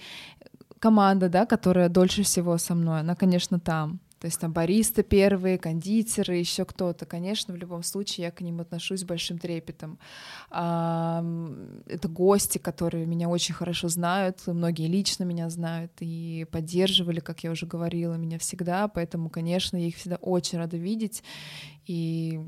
[0.78, 3.00] команда, да, которая дольше всего со мной.
[3.00, 4.00] Она, конечно, там.
[4.22, 7.08] То есть там баристы первые, кондитеры, еще кто-то.
[7.08, 9.98] Конечно, в любом случае я к ним отношусь с большим трепетом.
[10.52, 17.50] Это гости, которые меня очень хорошо знают, многие лично меня знают и поддерживали, как я
[17.50, 18.88] уже говорила, меня всегда.
[18.88, 21.24] Поэтому, конечно, я их всегда очень рада видеть.
[21.88, 22.40] И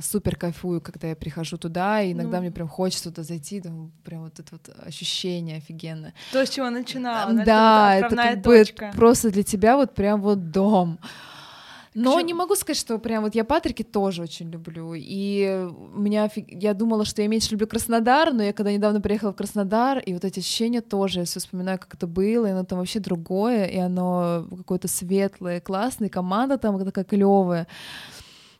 [0.00, 2.42] супер кайфую, когда я прихожу туда, и иногда ну.
[2.42, 6.14] мне прям хочется туда зайти, там прям вот это вот ощущение офигенное.
[6.32, 8.86] То, с чего начинала, да, это, это как точка.
[8.86, 10.98] бы просто для тебя вот прям вот дом.
[11.94, 12.26] Но Почему?
[12.26, 14.94] не могу сказать, что прям вот я Патрики тоже очень люблю.
[14.96, 19.36] И меня я думала, что я меньше люблю Краснодар, но я когда недавно приехала в
[19.36, 22.78] Краснодар, и вот эти ощущения тоже, я все вспоминаю, как это было, и оно там
[22.78, 27.66] вообще другое, и оно какое-то светлое, классное, команда там такая клевая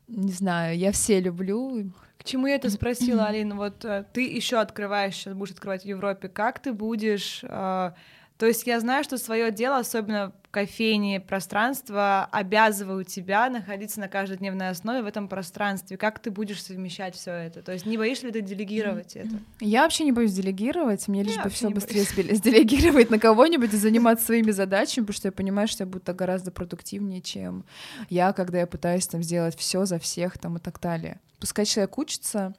[0.08, 1.90] не знаю, я все люблю.
[2.18, 3.54] К чему я это спросила, Алина?
[3.54, 6.28] Вот э, ты еще открываешь, сейчас будешь открывать в Европе.
[6.28, 7.40] Как ты будешь...
[7.44, 7.92] Э,
[8.38, 14.68] то есть я знаю, что свое дело, особенно кофейне пространства обязывают тебя находиться на каждодневной
[14.68, 15.96] основе в этом пространстве.
[15.96, 17.62] Как ты будешь совмещать все это?
[17.62, 19.30] То есть не боишься ли ты делегировать это?
[19.60, 24.26] Я вообще не боюсь делегировать, мне лишь бы все быстрее сделегировать на кого-нибудь и заниматься
[24.26, 27.64] своими задачами, потому что я понимаю, что я буду гораздо продуктивнее, чем
[28.10, 31.18] я, когда я пытаюсь там сделать все за всех там и так далее.
[31.40, 32.54] Пускай человек учится,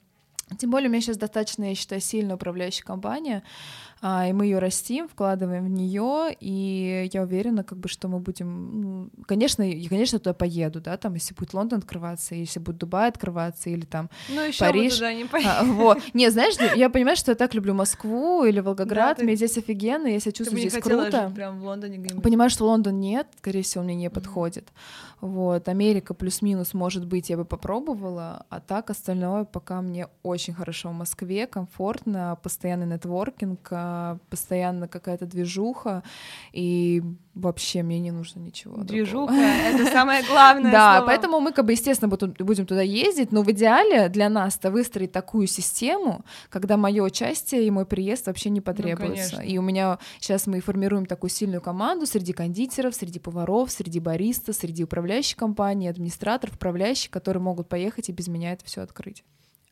[0.58, 3.44] тем более у меня сейчас достаточно, я считаю, сильная управляющая компания,
[4.06, 8.20] а, и мы ее растим, вкладываем в нее, и я уверена, как бы, что мы
[8.20, 12.80] будем, ну, конечно, я, конечно, туда поеду, да, там, если будет Лондон открываться, если будет
[12.80, 14.96] Дубай открываться, или там ну, еще Париж.
[14.96, 15.50] туда не поеду.
[15.50, 16.00] А, вот.
[16.14, 20.08] Не, знаешь, я понимаю, что я так люблю Москву или Волгоград, да, мне здесь офигенно,
[20.08, 21.28] я себя чувствую здесь круто.
[21.28, 22.24] Жить прям в Лондоне где-нибудь.
[22.24, 24.68] Понимаю, что Лондон нет, скорее всего, мне не подходит.
[25.22, 30.90] Вот, Америка плюс-минус, может быть, я бы попробовала, а так остальное пока мне очень хорошо
[30.90, 33.93] в Москве, комфортно, постоянный нетворкинг, а,
[34.30, 36.04] постоянно какая-то движуха,
[36.52, 37.02] и
[37.34, 38.84] вообще мне не нужно ничего.
[38.84, 43.52] Движуха— это самое главное Да, поэтому мы, как бы, естественно, будем туда ездить, но в
[43.52, 48.60] идеале для нас это выстроить такую систему, когда мое участие и мой приезд вообще не
[48.60, 49.42] ну, потребуется.
[49.42, 54.54] И у меня сейчас мы формируем такую сильную команду среди кондитеров, среди поваров, среди бариста,
[54.54, 59.24] среди управляющих управляющей компании, администраторов, управляющих, которые могут поехать и без меня это все открыть.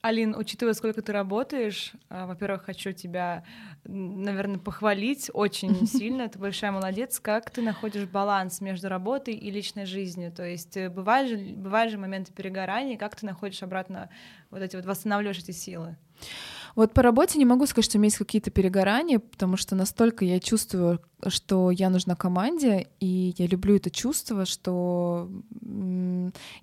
[0.02, 3.44] Алин, учитывая, сколько ты работаешь, а, во-первых, хочу тебя,
[3.84, 6.28] наверное, похвалить очень сильно.
[6.28, 7.20] Ты большая молодец.
[7.20, 10.32] Как ты находишь баланс между работой и личной жизнью?
[10.32, 14.10] То есть э, бывают же, бывают же моменты перегорания, как ты находишь обратно
[14.50, 15.96] вот эти вот, восстанавливаешь эти силы?
[16.76, 20.26] Вот по работе не могу сказать, что у меня есть какие-то перегорания, потому что настолько
[20.26, 25.30] я чувствую что я нужна команде, и я люблю это чувство, что...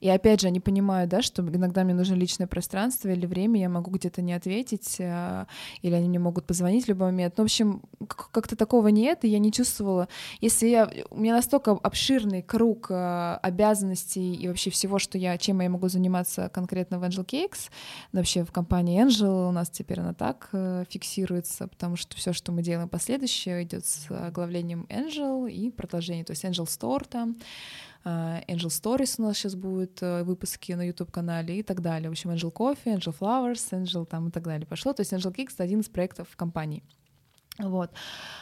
[0.01, 3.69] И опять же, они понимают, да, что иногда мне нужно личное пространство или время, я
[3.69, 5.47] могу где-то не ответить, а,
[5.83, 7.35] или они мне могут позвонить в любой момент.
[7.37, 10.09] Ну, в общем, как-то такого нет, и я не чувствовала...
[10.41, 10.91] Если я...
[11.11, 15.39] У меня настолько обширный круг а, обязанностей и вообще всего, что я...
[15.39, 17.71] Чем я могу заниматься конкретно в Angel Cakes,
[18.13, 22.51] вообще в компании Angel у нас теперь она так э, фиксируется, потому что все, что
[22.51, 27.37] мы делаем последующее, идет с главой добавлением Angel и продолжение, то есть Angel Store там,
[28.09, 32.09] Angel Stories у нас сейчас будут э, выпуски на YouTube-канале и так далее.
[32.09, 34.93] В общем, Angel Coffee, Angel Flowers, Angel там и так далее пошло.
[34.93, 36.83] То есть Angel Kicks— это один из проектов компании.
[37.59, 37.91] Вот.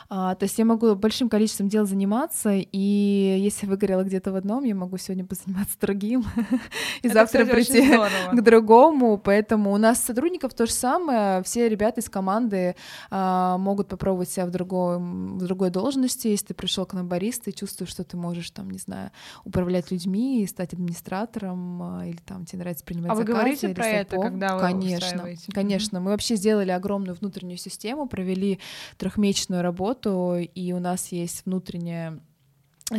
[0.09, 4.65] А, то есть я могу большим количеством дел заниматься, и если выгорела где-то в одном,
[4.65, 6.25] я могу сегодня позаниматься другим,
[7.03, 7.89] и завтра прийти
[8.33, 9.19] к другому.
[9.19, 11.43] Поэтому у нас сотрудников то же самое.
[11.43, 12.77] Все ребята из команды
[13.11, 16.29] а, могут попробовать себя в другой, в другой должности.
[16.29, 19.11] Если ты пришел к нам бариста и чувствуешь, что ты можешь, там, не знаю,
[19.45, 23.33] управлять людьми и стать администратором, а, или там тебе нравится принимать а заказы.
[23.33, 26.01] А вы говорите про это, когда вы Конечно, конечно.
[26.01, 28.61] Мы вообще сделали огромную внутреннюю систему, провели
[29.07, 32.19] трехмесячную работу, и у нас есть внутренняя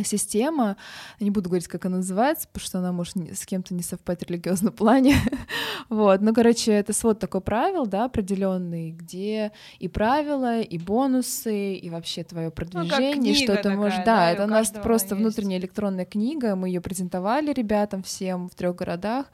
[0.04, 0.76] система,
[1.18, 4.28] не буду говорить, как она называется, потому что она может с кем-то не совпасть в
[4.28, 5.16] религиозном плане,
[5.88, 11.88] вот, ну, короче, это свод такой правил, да, определенный, где и правила, и бонусы, и
[11.88, 15.22] вообще твое ну, продвижение, ну, что ты можешь, да, да это у нас просто есть.
[15.22, 19.26] внутренняя электронная книга, мы ее презентовали ребятам всем в трех городах,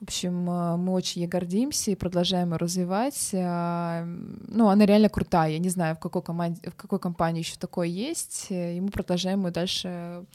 [0.00, 4.04] в общем, э, мы очень ей гордимся и продолжаем ее развивать, а,
[4.48, 7.86] ну, она реально крутая, я не знаю, в какой команде, в какой компании еще такое
[7.88, 10.26] есть, э, и мы продолжаем ее дальше дальше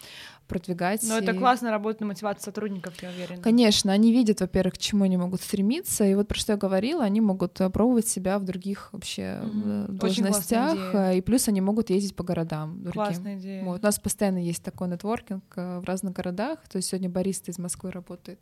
[0.48, 1.02] продвигать.
[1.04, 1.24] Но и...
[1.24, 3.41] это классно работает на мотивацию сотрудников, я уверена.
[3.41, 7.04] Конечно, они видят, во-первых, к чему они могут стремиться, и вот про что я говорила,
[7.04, 9.88] они могут э, пробовать себя в других вообще mm-hmm.
[9.94, 12.84] должностях, и плюс они могут ездить по городам.
[12.84, 12.91] Другим.
[12.91, 13.63] Классная идея.
[13.63, 13.82] Вот.
[13.82, 17.89] У нас постоянно есть такой нетворкинг в разных городах, то есть сегодня бариста из Москвы
[17.89, 18.39] работает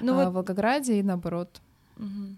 [0.00, 0.30] ну, а, вот...
[0.30, 1.60] в Волгограде и наоборот.
[1.98, 2.34] Mm-hmm.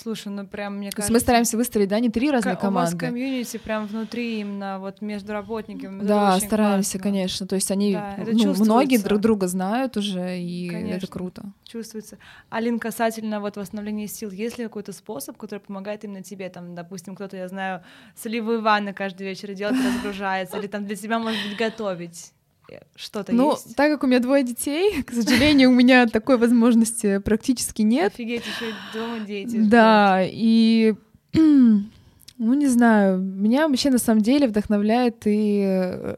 [0.00, 1.12] Слушай, ну прям мне кажется...
[1.12, 2.90] Мы стараемся выстроить, да, не три разные к- команды.
[2.90, 6.02] У вас комьюнити прям внутри именно вот между работниками.
[6.02, 7.10] Да, стараемся, классно.
[7.10, 7.46] конечно.
[7.46, 11.42] То есть они, да, ну, многие друг друга знают уже, и конечно, это круто.
[11.64, 12.18] Чувствуется.
[12.48, 16.48] Алин, касательно вот восстановления сил, есть ли какой-то способ, который помогает именно тебе?
[16.48, 17.82] Там, допустим, кто-то, я знаю,
[18.14, 22.32] солевые ванны каждый вечер делает, разгружается, или там для тебя, может быть, готовить
[22.96, 23.76] что-то ну, есть?
[23.76, 28.12] так как у меня двое детей, к сожалению, у меня такой возможности практически нет.
[28.14, 29.56] Офигеть, еще дома дети.
[29.58, 30.94] Да, и
[31.32, 31.84] ну,
[32.38, 36.16] не знаю, меня вообще на самом деле вдохновляет и э,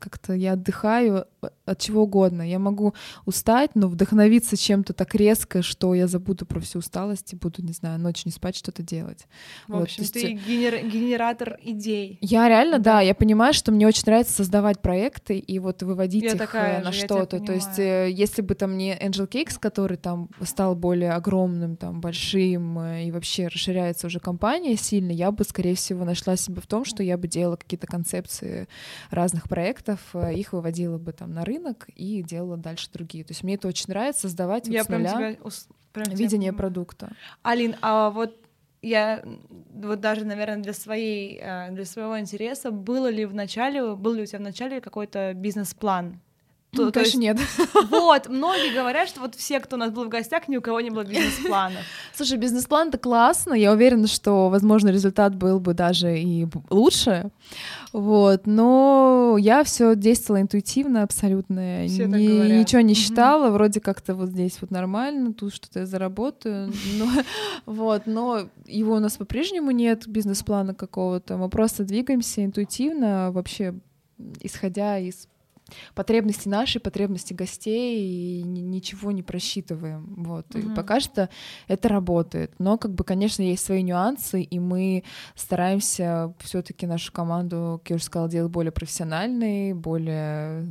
[0.00, 1.26] как-то я отдыхаю
[1.64, 2.42] от чего угодно.
[2.42, 7.36] Я могу устать, но вдохновиться чем-то так резко, что я забуду про всю усталость и
[7.36, 9.26] буду, не знаю, ночь не спать, что-то делать.
[9.68, 10.86] В вот, общем, ты генер...
[10.86, 12.18] генератор идей.
[12.20, 12.96] Я реально, да.
[12.96, 16.82] да, я понимаю, что мне очень нравится создавать проекты и вот выводить я их такая
[16.82, 17.40] на что-то.
[17.40, 22.00] То есть, э, если бы там не Angel Cakes, который там стал более огромным, там,
[22.00, 26.66] большим э, и вообще расширяется уже компания сильно, я бы, скорее всего, нашла себя в
[26.66, 28.68] том, что я бы делала какие-то концепции
[29.10, 33.24] разных проектов, э, их выводила бы там на рынок и делала дальше другие.
[33.24, 36.58] То есть мне это очень нравится, создавать я вот с нуля тебя, видение тебя...
[36.58, 37.12] продукта.
[37.42, 38.36] Алин, а вот
[38.82, 39.22] я
[39.72, 44.22] вот даже, наверное, для своей э, для своего интереса было ли в начале был ли
[44.22, 46.20] у тебя в начале какой-то бизнес-план
[46.72, 47.38] то, ну, Конечно, есть, нет.
[47.90, 50.80] Вот, многие говорят, что вот все, кто у нас был в гостях, ни у кого
[50.80, 51.78] не было бизнес-плана.
[52.14, 57.30] Слушай, бизнес-план— это классно, я уверена, что, возможно, результат был бы даже и лучше,
[57.92, 63.54] вот, но я все действовала интуитивно абсолютно, все ни, ничего не считала, угу.
[63.54, 67.08] вроде как-то вот здесь вот нормально, тут что-то я заработаю, но,
[67.66, 73.74] вот, но его у нас по-прежнему нет, бизнес-плана какого-то, мы просто двигаемся интуитивно, вообще
[74.40, 75.26] исходя из
[75.94, 80.14] потребности наши, потребности гостей, и ничего не просчитываем.
[80.16, 80.46] Вот.
[80.48, 80.72] Mm-hmm.
[80.72, 81.28] И пока что
[81.68, 82.52] это работает.
[82.58, 85.04] Но, как бы, конечно, есть свои нюансы, и мы
[85.34, 90.66] стараемся все-таки нашу команду, как я уже сказала, делать более профессиональной, более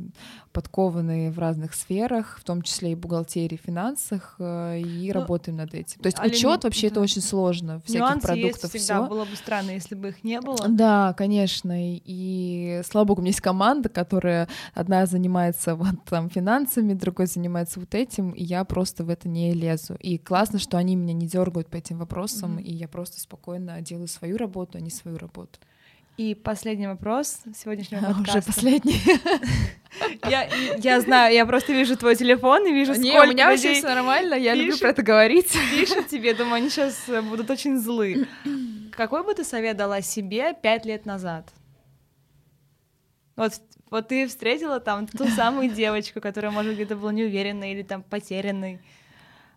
[0.52, 5.74] подкованные в разных сферах, в том числе и бухгалтерии, финансах, э, и ну, работаем над
[5.74, 6.00] этим.
[6.00, 6.92] То есть учет вообще да.
[6.94, 8.74] это очень сложно, всяких Нюансы продуктов.
[8.74, 9.08] Есть всегда, всё.
[9.08, 10.68] было бы странно, если бы их не было.
[10.68, 11.72] Да, конечно.
[11.76, 17.78] И слава богу, у меня есть команда, которая одна занимается вот там финансами, другой занимается
[17.78, 19.94] вот этим, и я просто в это не лезу.
[20.00, 22.62] И классно, что они меня не дергают по этим вопросам, mm-hmm.
[22.62, 25.58] и я просто спокойно делаю свою работу, а не свою работу.
[26.20, 28.38] И последний вопрос сегодняшнего а, подкаста.
[28.38, 29.00] Уже последний.
[30.28, 33.72] Я, я знаю, я просто вижу твой телефон и вижу, Не, сколько у меня вообще
[33.72, 35.56] все нормально, я пишут, люблю про это говорить.
[35.70, 38.28] Пишут тебе, думаю, они сейчас будут очень злы.
[38.92, 41.48] Какой бы ты совет дала себе пять лет назад?
[43.34, 43.54] Вот,
[43.90, 48.80] вот ты встретила там ту самую девочку, которая, может, где-то была неуверенной или там потерянной.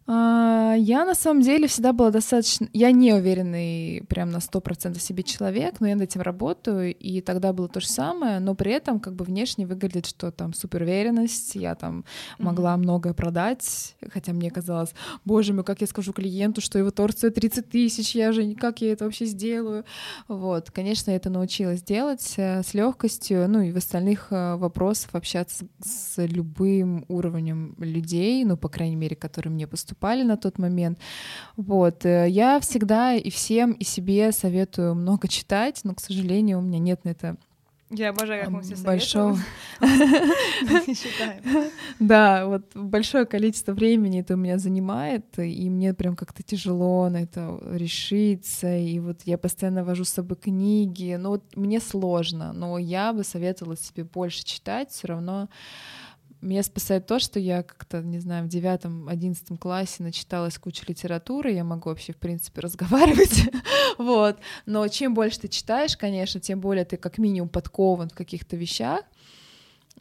[0.05, 2.67] А, я на самом деле всегда была достаточно...
[2.73, 7.21] Я не уверенный прям на сто процентов себе человек, но я над этим работаю, и
[7.21, 10.81] тогда было то же самое, но при этом как бы внешне выглядит, что там супер
[10.81, 12.03] уверенность, я там
[12.37, 12.77] могла mm-hmm.
[12.77, 17.35] многое продать, хотя мне казалось, боже мой, как я скажу клиенту, что его торт стоит
[17.35, 19.85] 30 тысяч, я же как я это вообще сделаю?
[20.27, 25.11] Вот, конечно, я это научилась делать э, с легкостью, ну и в остальных э, вопросах
[25.13, 30.59] общаться с любым уровнем людей, ну, по крайней мере, которые мне поступают поступали на тот
[30.59, 30.99] момент.
[31.57, 32.05] Вот.
[32.05, 36.79] Э, я всегда и всем, и себе советую много читать, но, к сожалению, у меня
[36.79, 37.37] нет на это
[37.95, 39.37] я обожаю, как мы все большого...
[41.99, 47.17] Да, вот большое количество времени это у меня занимает, и мне прям как-то тяжело на
[47.17, 52.79] это решиться, и вот я постоянно вожу с собой книги, ну вот мне сложно, но
[52.79, 55.47] я бы советовала себе больше читать, все равно
[56.43, 61.51] меня спасает то, что я как-то, не знаю, в девятом, одиннадцатом классе начиталась кучу литературы,
[61.51, 63.49] я могу вообще, в принципе, разговаривать,
[63.97, 64.37] вот.
[64.65, 69.01] Но чем больше ты читаешь, конечно, тем более ты как минимум подкован в каких-то вещах,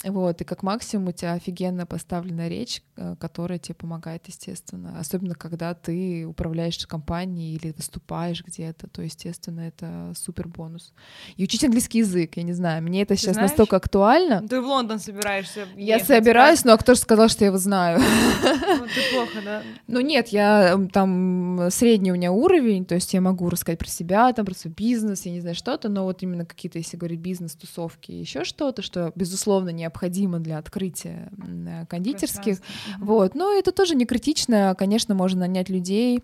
[0.04, 4.98] вот, и как максимум у тебя офигенно поставленная речь, э, которая тебе помогает, естественно.
[4.98, 10.92] Особенно, когда ты управляешь компанией или выступаешь где-то, то, естественно, это супер бонус.
[11.36, 13.50] И учить английский язык, я не знаю, мне это ты сейчас знаешь?
[13.50, 14.46] настолько актуально.
[14.48, 18.00] Ты в Лондон собираешься Я собираюсь, но а кто же сказал, что я его знаю?
[18.00, 19.62] Ну, ты плохо, да?
[19.86, 24.32] Ну нет, я там средний у меня уровень, то есть я могу рассказать про себя,
[24.32, 27.54] там, про свой бизнес, я не знаю, что-то, но вот именно какие-то, если говорить бизнес,
[27.54, 32.58] тусовки, еще что-то, что, безусловно, не необходимо для открытия э, кондитерских.
[32.98, 33.34] Вот.
[33.34, 34.74] Но это тоже не критично.
[34.78, 36.22] Конечно, можно нанять людей,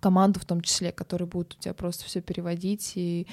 [0.00, 3.26] команду в том числе, которые будут у тебя просто все переводить и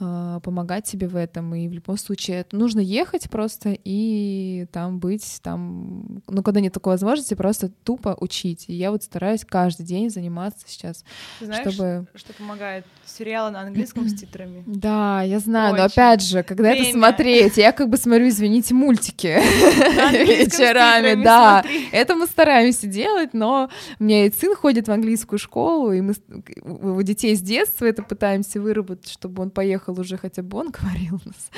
[0.00, 1.54] э, помогать тебе в этом.
[1.54, 6.72] И в любом случае это нужно ехать просто и там быть, там, ну, когда нет
[6.72, 8.64] такой возможности, просто тупо учить.
[8.68, 11.04] И я вот стараюсь каждый день заниматься сейчас,
[11.38, 12.06] Ты знаешь, чтобы...
[12.14, 12.84] что помогает?
[13.06, 14.64] Сериалы на английском с титрами.
[14.78, 15.82] Да, я знаю, Очень.
[15.82, 16.82] но опять же, когда Время.
[16.82, 19.26] это смотреть, я как бы смотрю, извините, мультики
[20.12, 21.64] вечерами, да.
[21.92, 23.68] Это мы стараемся делать, но
[23.98, 26.14] у меня и сын ходит в английскую школу, и мы
[26.62, 31.20] у детей с детства это пытаемся выработать, чтобы он поехал уже хотя бы он говорил
[31.24, 31.50] нас.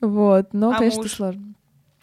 [0.00, 1.12] Вот, но, а конечно, муж?
[1.12, 1.54] сложно.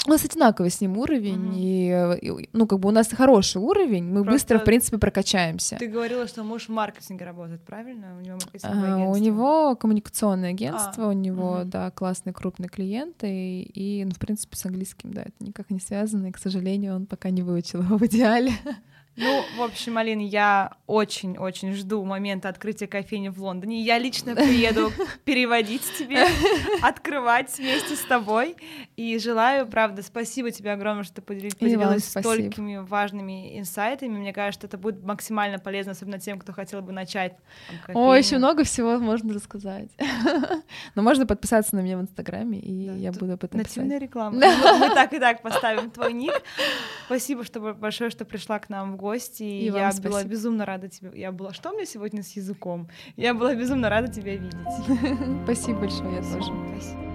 [0.05, 2.19] у нас одинаковый с ним уровень, uh-huh.
[2.21, 5.77] и, ну, как бы у нас хороший уровень, мы Просто быстро, в принципе, прокачаемся.
[5.79, 8.15] Ты говорила, что муж в маркетинге работает, правильно?
[8.17, 11.07] У него а, У него коммуникационное агентство, а.
[11.09, 11.65] у него, uh-huh.
[11.65, 15.79] да, классные крупные клиенты, и, и, ну, в принципе, с английским, да, это никак не
[15.79, 18.53] связано, и, к сожалению, он пока не выучил его в идеале.
[19.17, 23.81] Ну, в общем, Алина, я очень-очень жду момента открытия кофейни в Лондоне.
[23.81, 24.91] Я лично приеду
[25.25, 26.23] переводить тебе,
[26.83, 28.55] открывать вместе с тобой.
[28.95, 34.19] И желаю, правда, спасибо тебе огромное, что ты поделилась столькими важными инсайтами.
[34.19, 37.35] Мне кажется, это будет максимально полезно, особенно тем, кто хотел бы начать.
[37.95, 39.89] О, еще много всего можно рассказать.
[40.95, 43.57] Но можно подписаться на меня в Инстаграме, и я буду об этом.
[43.57, 44.37] Нативная реклама.
[44.37, 46.39] Мы так и так поставим твой ник.
[47.07, 49.43] Спасибо что большое, что пришла к нам в гости гости.
[49.43, 50.09] И я спасибо.
[50.09, 51.11] была безумно рада тебе.
[51.15, 51.53] Я была.
[51.53, 52.89] Что у меня сегодня с языком?
[53.15, 54.55] Я была безумно рада тебя видеть.
[55.43, 56.51] Спасибо большое, я тоже.
[56.71, 57.06] Спасибо.